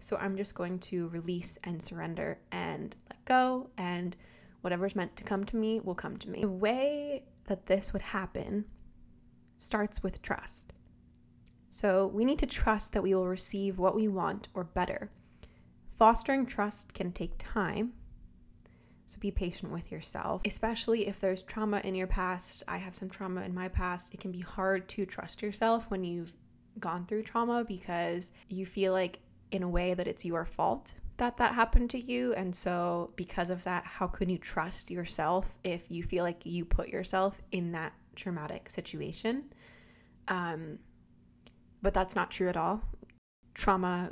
so 0.00 0.18
I'm 0.18 0.36
just 0.36 0.54
going 0.54 0.78
to 0.80 1.08
release 1.08 1.58
and 1.64 1.82
surrender 1.82 2.38
and 2.52 2.94
let 3.08 3.24
go, 3.24 3.70
and 3.78 4.14
whatever's 4.60 4.94
meant 4.94 5.16
to 5.16 5.24
come 5.24 5.44
to 5.44 5.56
me 5.56 5.80
will 5.80 5.94
come 5.94 6.18
to 6.18 6.28
me. 6.28 6.42
The 6.42 6.48
way 6.48 7.24
that 7.46 7.64
this 7.64 7.94
would 7.94 8.02
happen 8.02 8.66
starts 9.56 10.02
with 10.02 10.20
trust. 10.20 10.74
So 11.74 12.06
we 12.06 12.24
need 12.24 12.38
to 12.38 12.46
trust 12.46 12.92
that 12.92 13.02
we 13.02 13.16
will 13.16 13.26
receive 13.26 13.80
what 13.80 13.96
we 13.96 14.06
want 14.06 14.46
or 14.54 14.62
better. 14.62 15.10
Fostering 15.96 16.46
trust 16.46 16.94
can 16.94 17.10
take 17.10 17.32
time 17.36 17.92
so 19.06 19.18
be 19.18 19.32
patient 19.32 19.72
with 19.72 19.90
yourself, 19.90 20.40
especially 20.44 21.08
if 21.08 21.18
there's 21.18 21.42
trauma 21.42 21.80
in 21.82 21.96
your 21.96 22.06
past. 22.06 22.62
I 22.68 22.78
have 22.78 22.94
some 22.94 23.10
trauma 23.10 23.42
in 23.42 23.52
my 23.52 23.66
past. 23.66 24.14
It 24.14 24.20
can 24.20 24.30
be 24.30 24.40
hard 24.40 24.88
to 24.90 25.04
trust 25.04 25.42
yourself 25.42 25.90
when 25.90 26.04
you've 26.04 26.32
gone 26.78 27.06
through 27.06 27.24
trauma 27.24 27.64
because 27.64 28.30
you 28.48 28.66
feel 28.66 28.92
like, 28.92 29.18
in 29.50 29.64
a 29.64 29.68
way, 29.68 29.94
that 29.94 30.06
it's 30.06 30.24
your 30.24 30.44
fault 30.44 30.94
that 31.16 31.36
that 31.36 31.54
happened 31.54 31.90
to 31.90 32.00
you. 32.00 32.34
And 32.34 32.54
so, 32.54 33.12
because 33.16 33.50
of 33.50 33.64
that, 33.64 33.84
how 33.84 34.06
can 34.06 34.30
you 34.30 34.38
trust 34.38 34.92
yourself 34.92 35.54
if 35.64 35.90
you 35.90 36.04
feel 36.04 36.24
like 36.24 36.46
you 36.46 36.64
put 36.64 36.88
yourself 36.88 37.42
in 37.50 37.72
that 37.72 37.92
traumatic 38.16 38.70
situation? 38.70 39.44
Um, 40.28 40.78
but 41.84 41.92
that's 41.92 42.16
not 42.16 42.30
true 42.30 42.48
at 42.48 42.56
all. 42.56 42.80
Trauma 43.52 44.10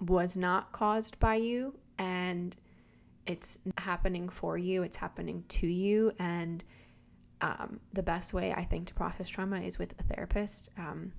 was 0.00 0.34
not 0.34 0.72
caused 0.72 1.20
by 1.20 1.34
you, 1.34 1.74
and 1.98 2.56
it's 3.26 3.58
happening 3.76 4.30
for 4.30 4.56
you, 4.56 4.82
it's 4.82 4.96
happening 4.96 5.44
to 5.50 5.66
you. 5.66 6.10
And 6.18 6.64
um, 7.42 7.78
the 7.92 8.02
best 8.02 8.32
way 8.32 8.52
I 8.52 8.64
think 8.64 8.88
to 8.88 8.94
process 8.94 9.28
trauma 9.28 9.60
is 9.60 9.78
with 9.78 9.94
a 10.00 10.14
therapist. 10.14 10.70
Um, 10.78 11.12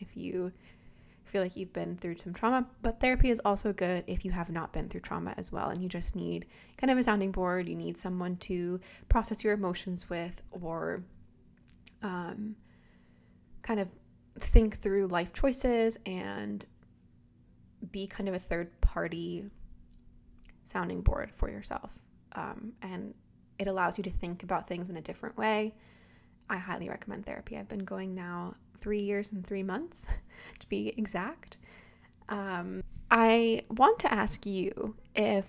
if 0.00 0.16
you 0.16 0.50
feel 1.24 1.42
like 1.42 1.56
you've 1.56 1.72
been 1.72 1.96
through 1.96 2.16
some 2.16 2.34
trauma, 2.34 2.66
but 2.82 2.98
therapy 3.00 3.30
is 3.30 3.40
also 3.44 3.72
good 3.72 4.02
if 4.08 4.24
you 4.24 4.32
have 4.32 4.50
not 4.50 4.72
been 4.72 4.88
through 4.88 5.00
trauma 5.02 5.34
as 5.36 5.52
well 5.52 5.68
and 5.68 5.80
you 5.80 5.88
just 5.88 6.16
need 6.16 6.46
kind 6.78 6.90
of 6.90 6.98
a 6.98 7.02
sounding 7.02 7.30
board, 7.30 7.68
you 7.68 7.76
need 7.76 7.96
someone 7.96 8.36
to 8.38 8.80
process 9.08 9.44
your 9.44 9.54
emotions 9.54 10.10
with 10.10 10.42
or 10.50 11.04
um, 12.02 12.56
kind 13.62 13.78
of 13.78 13.88
think 14.38 14.80
through 14.80 15.08
life 15.08 15.32
choices 15.32 15.98
and 16.06 16.64
be 17.90 18.06
kind 18.06 18.28
of 18.28 18.34
a 18.34 18.38
third 18.38 18.80
party 18.80 19.44
sounding 20.64 21.00
board 21.00 21.30
for 21.34 21.50
yourself. 21.50 21.92
Um, 22.34 22.72
and 22.82 23.14
it 23.58 23.66
allows 23.66 23.98
you 23.98 24.04
to 24.04 24.10
think 24.10 24.42
about 24.42 24.66
things 24.66 24.88
in 24.88 24.96
a 24.96 25.00
different 25.00 25.36
way. 25.36 25.74
I 26.48 26.56
highly 26.56 26.88
recommend 26.88 27.26
therapy. 27.26 27.56
I've 27.56 27.68
been 27.68 27.84
going 27.84 28.14
now 28.14 28.54
three 28.80 29.02
years 29.02 29.32
and 29.32 29.46
three 29.46 29.62
months, 29.62 30.06
to 30.58 30.68
be 30.68 30.92
exact. 30.96 31.58
Um, 32.28 32.82
I 33.10 33.62
want 33.70 33.98
to 34.00 34.12
ask 34.12 34.46
you 34.46 34.96
if 35.14 35.46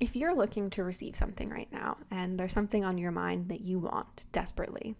if 0.00 0.14
you're 0.14 0.34
looking 0.34 0.70
to 0.70 0.84
receive 0.84 1.16
something 1.16 1.48
right 1.48 1.66
now 1.72 1.96
and 2.12 2.38
there's 2.38 2.52
something 2.52 2.84
on 2.84 2.98
your 2.98 3.10
mind 3.10 3.48
that 3.48 3.62
you 3.62 3.80
want 3.80 4.26
desperately. 4.30 4.94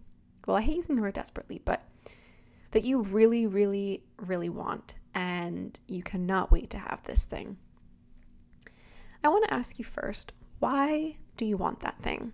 Well, 0.45 0.57
I 0.57 0.61
hate 0.61 0.75
using 0.75 0.97
the 0.97 1.01
word 1.01 1.13
desperately, 1.13 1.61
but 1.63 1.83
that 2.71 2.83
you 2.83 3.01
really, 3.01 3.47
really, 3.47 4.03
really 4.17 4.49
want 4.49 4.95
and 5.13 5.79
you 5.87 6.03
cannot 6.03 6.51
wait 6.51 6.69
to 6.69 6.77
have 6.77 7.03
this 7.03 7.25
thing. 7.25 7.57
I 9.23 9.29
want 9.29 9.45
to 9.45 9.53
ask 9.53 9.79
you 9.79 9.85
first 9.85 10.33
why 10.59 11.15
do 11.37 11.45
you 11.45 11.57
want 11.57 11.79
that 11.81 12.01
thing? 12.01 12.33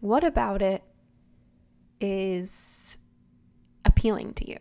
What 0.00 0.24
about 0.24 0.60
it 0.60 0.82
is 2.00 2.98
appealing 3.84 4.34
to 4.34 4.50
you? 4.50 4.58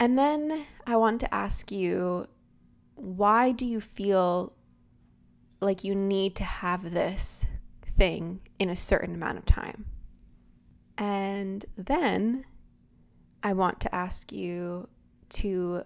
And 0.00 0.18
then 0.18 0.66
I 0.86 0.96
want 0.96 1.20
to 1.20 1.34
ask 1.34 1.70
you 1.70 2.26
why 2.94 3.52
do 3.52 3.66
you 3.66 3.80
feel 3.80 4.52
like 5.60 5.84
you 5.84 5.94
need 5.94 6.36
to 6.36 6.44
have 6.44 6.92
this 6.92 7.46
thing 7.84 8.40
in 8.58 8.70
a 8.70 8.76
certain 8.76 9.14
amount 9.14 9.38
of 9.38 9.46
time? 9.46 9.84
And 10.98 11.64
then 11.76 12.44
I 13.42 13.52
want 13.52 13.80
to 13.80 13.94
ask 13.94 14.32
you 14.32 14.88
to 15.30 15.82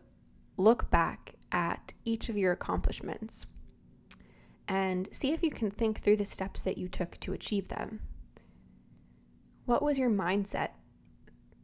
look 0.56 0.90
back 0.90 1.34
at 1.52 1.92
each 2.04 2.28
of 2.28 2.36
your 2.36 2.52
accomplishments 2.52 3.46
and 4.68 5.08
see 5.12 5.32
if 5.32 5.42
you 5.42 5.50
can 5.50 5.70
think 5.70 6.00
through 6.00 6.16
the 6.16 6.26
steps 6.26 6.60
that 6.62 6.76
you 6.76 6.88
took 6.88 7.18
to 7.20 7.32
achieve 7.32 7.68
them. 7.68 8.00
What 9.64 9.82
was 9.82 9.98
your 9.98 10.10
mindset 10.10 10.70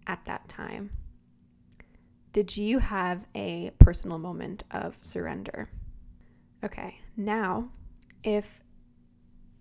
at 0.06 0.24
that 0.26 0.48
time? 0.48 0.90
Did 2.32 2.56
you 2.56 2.78
have 2.78 3.26
a 3.34 3.72
personal 3.78 4.18
moment 4.18 4.64
of 4.70 4.96
surrender? 5.00 5.68
Okay, 6.64 6.98
now 7.16 7.68
if 8.22 8.60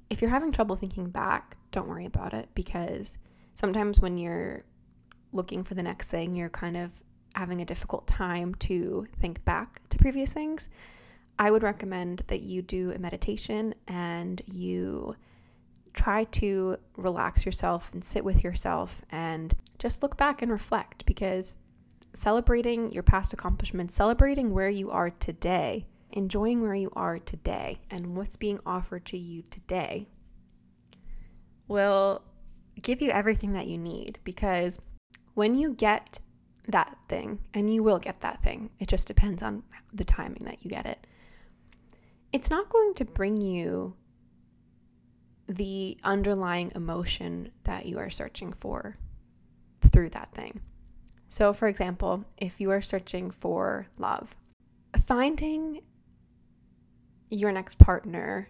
if 0.10 0.22
you're 0.22 0.30
having 0.30 0.52
trouble 0.52 0.76
thinking 0.76 1.10
back, 1.10 1.58
don't 1.72 1.88
worry 1.88 2.06
about 2.06 2.34
it 2.34 2.50
because 2.54 3.18
sometimes 3.62 4.00
when 4.00 4.18
you're 4.18 4.63
looking 5.34 5.63
for 5.63 5.75
the 5.75 5.84
next 5.84 6.08
thing, 6.08 6.36
you're 6.36 6.50
kind 6.50 6.75
of 6.75 6.89
having 7.36 7.62
a 7.62 7.65
difficult 7.65 8.08
time 8.08 8.56
to 8.56 9.08
think 9.20 9.46
back 9.46 9.88
to 9.89 10.00
previous 10.00 10.34
things, 10.34 10.68
I 11.38 11.51
would 11.51 11.62
recommend 11.62 12.24
that 12.25 12.41
you 12.41 12.63
do 12.63 12.91
a 12.91 12.98
meditation 12.98 13.75
and 13.88 14.41
you 14.48 15.15
try 15.94 16.24
to 16.24 16.77
relax 16.98 17.46
yourself 17.46 17.91
and 17.94 18.03
sit 18.03 18.25
with 18.25 18.44
yourself 18.44 19.03
and 19.12 19.53
just 19.77 20.01
look 20.01 20.18
back 20.18 20.41
and 20.41 20.51
reflect 20.51 21.06
because 21.06 21.56
celebrating 22.13 22.91
your 22.91 23.03
past 23.03 23.32
accomplishments, 23.32 23.94
celebrating 23.94 24.56
where 24.56 24.70
you 24.70 24.89
are 24.89 25.12
today, 25.12 25.86
enjoying 26.13 26.63
where 26.63 26.74
you 26.74 26.91
are 26.96 27.20
today 27.20 27.80
and 27.91 28.18
what's 28.18 28.38
being 28.38 28.60
offered 28.65 29.06
to 29.06 29.20
you 29.20 29.44
today 29.51 30.08
will 31.68 32.24
give 32.82 33.01
you 33.01 33.10
everything 33.12 33.54
that 33.54 33.68
you 33.68 33.78
need 33.78 34.20
because 34.24 34.80
when 35.34 35.56
you 35.56 35.74
get 35.74 36.20
that 36.68 36.98
thing, 37.08 37.40
and 37.54 37.74
you 37.74 37.84
will 37.84 38.00
get 38.00 38.22
that 38.22 38.42
thing. 38.44 38.70
It 38.80 38.88
just 38.88 39.08
depends 39.08 39.42
on 39.42 39.63
the 39.94 40.04
timing 40.04 40.46
that 40.46 40.63
you 40.63 40.70
get 40.70 40.86
it. 40.86 41.06
It's 42.34 42.50
not 42.50 42.70
going 42.70 42.94
to 42.96 43.06
bring 43.06 43.40
you 43.42 43.96
the 45.48 45.98
underlying 46.04 46.72
emotion 46.75 47.51
that 47.63 47.86
you 47.86 48.00
are 48.00 48.10
searching 48.10 48.54
for 48.54 48.98
through 49.92 50.10
that 50.12 50.34
thing. 50.34 50.62
So, 51.28 51.54
for 51.54 51.68
example, 51.68 52.25
if 52.38 52.62
you 52.62 52.72
are 52.72 52.82
searching 52.82 53.32
for 53.32 53.88
love, 53.98 54.36
finding 55.06 55.82
your 57.30 57.51
next 57.51 57.78
partner 57.78 58.50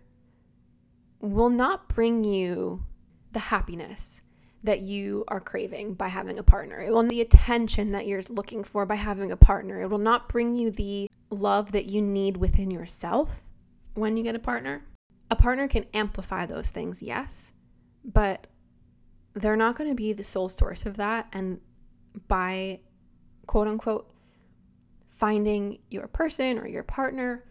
will 1.20 1.50
not 1.50 1.88
bring 1.88 2.24
you 2.24 2.84
the 3.32 3.40
happiness 3.40 4.22
that 4.64 4.82
you 4.82 5.24
are 5.28 5.40
craving 5.40 5.96
by 5.96 6.08
having 6.08 6.38
a 6.38 6.44
partner. 6.44 6.80
It 6.80 6.92
will 6.92 7.04
the 7.04 7.22
attention 7.22 7.92
that 7.92 8.06
you're 8.06 8.22
looking 8.30 8.64
for 8.64 8.86
by 8.86 8.96
having 8.96 9.32
a 9.32 9.38
partner. 9.38 9.82
It 9.82 9.90
will 9.90 9.98
not 9.98 10.30
bring 10.30 10.56
you 10.56 10.70
the 10.70 11.08
love 11.32 11.72
that 11.72 11.86
you 11.86 12.02
need 12.02 12.38
within 12.38 12.70
yourself 12.70 13.42
when 13.96 14.18
you 14.18 14.24
get 14.24 14.36
a 14.36 14.40
partner. 14.40 14.84
A 15.32 15.36
partner 15.36 15.68
can 15.68 15.86
amplify 15.94 16.46
those 16.46 16.70
things, 16.70 17.02
yes, 17.02 17.54
but 18.04 18.48
they're 19.34 19.56
not 19.56 19.78
going 19.78 19.90
to 19.90 19.96
be 19.96 20.14
the 20.14 20.24
sole 20.24 20.50
source 20.50 20.86
of 20.86 20.98
that. 20.98 21.28
And 21.32 21.60
by 22.28 22.82
quote 23.48 23.68
unquote 23.68 24.12
finding 25.10 25.80
your 25.90 26.08
person 26.08 26.58
or 26.58 26.68
your 26.68 26.84
partner, 26.84 27.46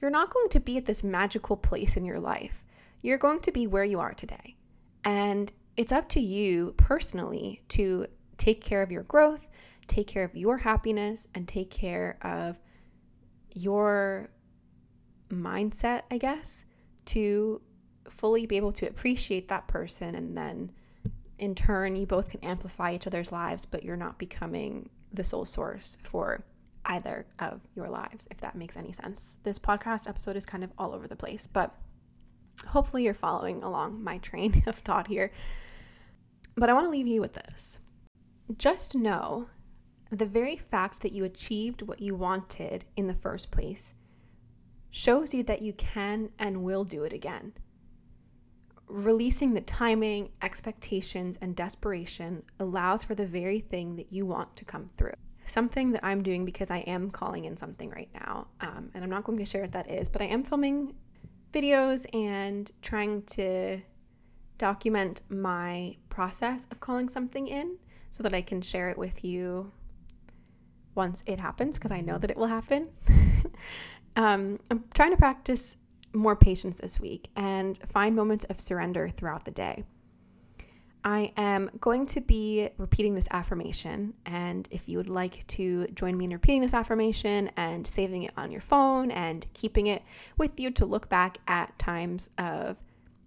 you're 0.00 0.10
not 0.10 0.32
going 0.32 0.48
to 0.50 0.60
be 0.60 0.76
at 0.76 0.86
this 0.86 1.04
magical 1.04 1.56
place 1.56 1.96
in 1.96 2.04
your 2.04 2.18
life. 2.18 2.64
You're 3.02 3.18
going 3.18 3.40
to 3.40 3.52
be 3.52 3.66
where 3.66 3.84
you 3.84 4.00
are 4.00 4.14
today. 4.14 4.55
And 5.06 5.52
it's 5.76 5.92
up 5.92 6.08
to 6.10 6.20
you 6.20 6.74
personally 6.76 7.62
to 7.68 8.06
take 8.38 8.62
care 8.62 8.82
of 8.82 8.90
your 8.90 9.04
growth, 9.04 9.46
take 9.86 10.08
care 10.08 10.24
of 10.24 10.36
your 10.36 10.58
happiness, 10.58 11.28
and 11.34 11.46
take 11.46 11.70
care 11.70 12.18
of 12.22 12.58
your 13.54 14.28
mindset, 15.30 16.02
I 16.10 16.18
guess, 16.18 16.64
to 17.06 17.62
fully 18.10 18.46
be 18.46 18.56
able 18.56 18.72
to 18.72 18.86
appreciate 18.88 19.48
that 19.48 19.68
person 19.68 20.16
and 20.16 20.36
then 20.36 20.72
in 21.38 21.54
turn, 21.54 21.96
you 21.96 22.06
both 22.06 22.30
can 22.30 22.42
amplify 22.42 22.94
each 22.94 23.06
other's 23.06 23.30
lives, 23.30 23.66
but 23.66 23.84
you're 23.84 23.96
not 23.96 24.18
becoming 24.18 24.88
the 25.12 25.22
sole 25.22 25.44
source 25.44 25.98
for 26.02 26.42
either 26.86 27.26
of 27.40 27.60
your 27.74 27.88
lives, 27.90 28.26
if 28.30 28.40
that 28.40 28.56
makes 28.56 28.76
any 28.76 28.92
sense. 28.92 29.36
This 29.42 29.58
podcast 29.58 30.08
episode 30.08 30.36
is 30.36 30.46
kind 30.46 30.64
of 30.64 30.70
all 30.78 30.94
over 30.94 31.06
the 31.06 31.16
place, 31.16 31.46
but 31.46 31.74
hopefully 32.66 33.04
you're 33.04 33.14
following 33.14 33.62
along 33.62 34.02
my 34.02 34.18
train 34.18 34.62
of 34.66 34.76
thought 34.76 35.06
here. 35.06 35.30
But 36.56 36.70
I 36.70 36.72
want 36.72 36.86
to 36.86 36.90
leave 36.90 37.06
you 37.06 37.20
with 37.20 37.34
this. 37.34 37.78
Just 38.56 38.94
know 38.94 39.48
the 40.10 40.26
very 40.26 40.56
fact 40.56 41.02
that 41.02 41.12
you 41.12 41.24
achieved 41.24 41.82
what 41.82 42.00
you 42.00 42.14
wanted 42.14 42.84
in 42.96 43.06
the 43.06 43.14
first 43.14 43.50
place 43.50 43.94
shows 44.90 45.34
you 45.34 45.42
that 45.42 45.62
you 45.62 45.72
can 45.74 46.30
and 46.38 46.62
will 46.62 46.84
do 46.84 47.04
it 47.04 47.12
again. 47.12 47.52
Releasing 48.88 49.52
the 49.52 49.60
timing, 49.62 50.30
expectations, 50.42 51.38
and 51.42 51.56
desperation 51.56 52.42
allows 52.60 53.02
for 53.02 53.14
the 53.14 53.26
very 53.26 53.60
thing 53.60 53.96
that 53.96 54.12
you 54.12 54.24
want 54.24 54.54
to 54.56 54.64
come 54.64 54.86
through. 54.96 55.12
Something 55.44 55.92
that 55.92 56.04
I'm 56.04 56.22
doing 56.22 56.44
because 56.44 56.70
I 56.70 56.78
am 56.78 57.10
calling 57.10 57.44
in 57.44 57.56
something 57.56 57.90
right 57.90 58.08
now, 58.14 58.46
um, 58.60 58.90
and 58.94 59.02
I'm 59.02 59.10
not 59.10 59.24
going 59.24 59.38
to 59.38 59.44
share 59.44 59.62
what 59.62 59.72
that 59.72 59.90
is, 59.90 60.08
but 60.08 60.22
I 60.22 60.26
am 60.26 60.44
filming 60.44 60.94
videos 61.52 62.06
and 62.14 62.70
trying 62.82 63.22
to 63.22 63.80
document 64.58 65.22
my 65.28 65.96
process 66.08 66.66
of 66.70 66.80
calling 66.80 67.08
something 67.08 67.48
in 67.48 67.76
so 68.10 68.22
that 68.22 68.34
I 68.34 68.40
can 68.40 68.62
share 68.62 68.88
it 68.90 68.98
with 68.98 69.24
you 69.24 69.70
once 70.94 71.22
it 71.26 71.38
happens 71.38 71.74
because 71.74 71.90
I 71.90 72.00
know 72.00 72.18
that 72.18 72.30
it 72.30 72.36
will 72.36 72.46
happen. 72.46 72.86
um, 74.16 74.58
I'm 74.70 74.84
trying 74.94 75.10
to 75.10 75.16
practice 75.16 75.76
more 76.12 76.34
patience 76.34 76.76
this 76.76 76.98
week 76.98 77.28
and 77.36 77.78
find 77.88 78.16
moments 78.16 78.44
of 78.46 78.58
surrender 78.58 79.10
throughout 79.10 79.44
the 79.44 79.50
day. 79.50 79.84
I 81.06 81.30
am 81.36 81.70
going 81.78 82.04
to 82.06 82.20
be 82.20 82.68
repeating 82.78 83.14
this 83.14 83.28
affirmation, 83.30 84.12
and 84.26 84.66
if 84.72 84.88
you 84.88 84.98
would 84.98 85.08
like 85.08 85.46
to 85.46 85.86
join 85.94 86.18
me 86.18 86.24
in 86.24 86.32
repeating 86.32 86.62
this 86.62 86.74
affirmation 86.74 87.48
and 87.56 87.86
saving 87.86 88.24
it 88.24 88.32
on 88.36 88.50
your 88.50 88.60
phone 88.60 89.12
and 89.12 89.46
keeping 89.54 89.86
it 89.86 90.02
with 90.36 90.58
you 90.58 90.72
to 90.72 90.84
look 90.84 91.08
back 91.08 91.38
at 91.46 91.78
times 91.78 92.30
of 92.38 92.76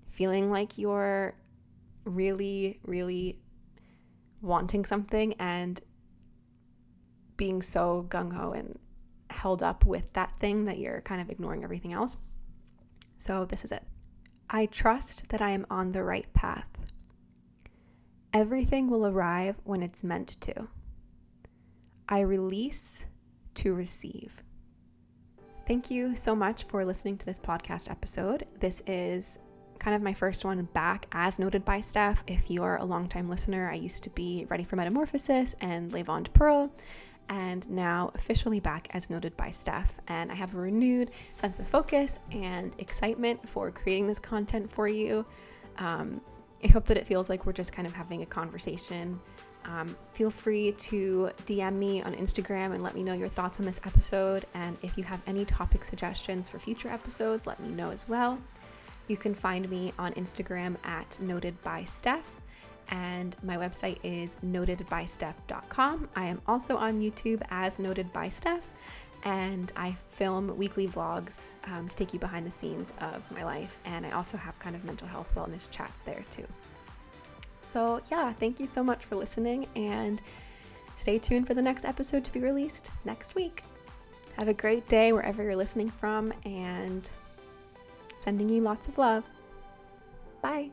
feeling 0.10 0.52
like 0.52 0.78
you're 0.78 1.36
really, 2.04 2.82
really 2.84 3.40
wanting 4.42 4.84
something 4.84 5.34
and 5.40 5.80
being 7.38 7.62
so 7.62 8.06
gung 8.10 8.34
ho 8.34 8.52
and 8.52 8.78
held 9.30 9.64
up 9.64 9.86
with 9.86 10.12
that 10.12 10.36
thing 10.36 10.66
that 10.66 10.80
you're 10.80 11.00
kind 11.00 11.22
of 11.22 11.30
ignoring 11.30 11.64
everything 11.64 11.94
else. 11.94 12.18
So, 13.20 13.46
this 13.46 13.64
is 13.64 13.72
it. 13.72 13.84
I 14.50 14.66
trust 14.66 15.30
that 15.30 15.42
I 15.42 15.52
am 15.52 15.66
on 15.70 15.94
the 15.94 16.04
right 16.04 16.28
path. 16.34 16.79
Everything 18.34 18.90
will 18.90 19.08
arrive 19.08 19.56
when 19.64 19.82
it's 19.82 20.04
meant 20.04 20.40
to. 20.42 20.68
I 22.08 22.20
release 22.22 23.06
to 23.56 23.74
receive. 23.74 24.44
Thank 25.68 25.90
you 25.90 26.16
so 26.16 26.36
much 26.36 26.64
for 26.66 26.86
listening 26.86 27.18
to 27.18 27.26
this 27.26 27.40
podcast 27.40 27.90
episode. 27.90 28.46
This 28.60 28.84
is 28.86 29.40
kind 29.80 29.96
of 29.96 30.04
my 30.04 30.14
first 30.14 30.46
one 30.46 30.62
back 30.74 31.08
as 31.12 31.40
noted 31.40 31.66
by 31.66 31.82
Steph. 31.82 32.24
If 32.28 32.52
you're 32.52 32.76
a 32.76 32.86
longtime 32.86 33.30
listener, 33.30 33.70
I 33.72 33.76
used 33.76 34.04
to 34.04 34.12
be 34.12 34.46
Ready 34.50 34.64
for 34.64 34.76
Metamorphosis 34.76 35.56
and 35.62 35.92
Levant 35.92 36.32
Pearl 36.34 36.72
and 37.30 37.68
now 37.70 38.12
officially 38.14 38.60
back 38.60 38.90
as 38.92 39.10
noted 39.10 39.36
by 39.38 39.50
Steph. 39.50 39.94
And 40.08 40.32
I 40.32 40.36
have 40.36 40.54
a 40.54 40.58
renewed 40.60 41.12
sense 41.34 41.58
of 41.58 41.68
focus 41.68 42.20
and 42.32 42.74
excitement 42.78 43.48
for 43.48 43.72
creating 43.72 44.06
this 44.06 44.20
content 44.20 44.72
for 44.72 44.88
you. 44.88 45.26
Um, 45.78 46.22
I 46.64 46.68
hope 46.68 46.86
that 46.86 46.98
it 46.98 47.08
feels 47.08 47.30
like 47.30 47.46
we're 47.46 47.54
just 47.54 47.74
kind 47.74 47.88
of 47.88 47.94
having 47.94 48.22
a 48.22 48.26
conversation. 48.26 49.20
Um, 49.66 49.96
feel 50.14 50.30
free 50.30 50.72
to 50.74 51.32
DM 51.46 51.76
me 51.76 52.02
on 52.02 52.16
Instagram 52.16 52.74
and 52.74 52.82
let 52.84 52.96
me 52.96 53.04
know 53.04 53.14
your 53.14 53.30
thoughts 53.30 53.60
on 53.60 53.66
this 53.66 53.80
episode. 53.86 54.46
And 54.54 54.78
if 54.82 54.98
you 54.98 55.04
have 55.04 55.22
any 55.28 55.46
topic 55.46 55.86
suggestions 55.86 56.50
for 56.50 56.60
future 56.60 56.90
episodes, 56.90 57.46
let 57.46 57.60
me 57.60 57.70
know 57.70 57.92
as 57.92 58.08
well. 58.08 58.40
You 59.08 59.18
can 59.18 59.34
find 59.34 59.70
me 59.70 59.94
on 59.98 60.14
Instagram 60.14 60.76
at 60.84 61.20
noted 61.20 61.62
by 61.64 61.84
and 62.92 63.36
my 63.44 63.56
website 63.58 64.00
is 64.04 64.38
notedbysteph.com. 64.46 66.10
I 66.16 66.26
am 66.26 66.42
also 66.48 66.78
on 66.78 67.00
YouTube 67.00 67.42
as 67.50 67.80
Noted 67.80 68.12
by 68.12 68.30
and 69.24 69.72
I 69.76 69.96
film 70.12 70.56
weekly 70.58 70.88
vlogs 70.88 71.50
um, 71.66 71.88
to 71.88 71.96
take 71.96 72.14
you 72.14 72.20
behind 72.20 72.46
the 72.46 72.52
scenes 72.52 72.94
of 73.02 73.30
my 73.32 73.44
life. 73.44 73.80
And 73.86 74.06
I 74.06 74.12
also 74.12 74.38
have 74.38 74.58
kind 74.60 74.76
of 74.76 74.84
mental 74.84 75.08
health 75.08 75.30
wellness 75.36 75.70
chats 75.72 76.00
there 76.02 76.24
too. 76.32 76.46
So, 77.62 78.02
yeah, 78.10 78.34
thank 78.34 78.60
you 78.60 78.68
so 78.68 78.84
much 78.84 79.06
for 79.06 79.16
listening, 79.16 79.68
and 79.76 80.22
stay 80.96 81.20
tuned 81.20 81.46
for 81.46 81.54
the 81.54 81.62
next 81.62 81.86
episode 81.86 82.24
to 82.26 82.32
be 82.32 82.40
released 82.40 82.92
next 83.06 83.36
week. 83.36 83.64
Have 84.38 84.48
a 84.48 84.54
great 84.54 84.88
day 84.88 85.12
wherever 85.12 85.44
you're 85.44 85.56
listening 85.56 85.90
from, 85.90 86.34
and 86.46 87.10
sending 88.16 88.48
you 88.48 88.62
lots 88.62 88.88
of 88.88 88.98
love. 88.98 89.24
Bye. 90.42 90.72